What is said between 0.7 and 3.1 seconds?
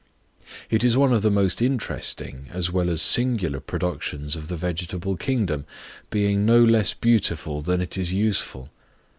It is one of the most interesting, as well as